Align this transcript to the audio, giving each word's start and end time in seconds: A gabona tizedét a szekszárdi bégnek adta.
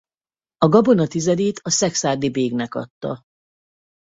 A 0.57 0.67
gabona 0.69 1.07
tizedét 1.07 1.59
a 1.63 1.69
szekszárdi 1.69 2.29
bégnek 2.29 2.75
adta. 2.75 3.21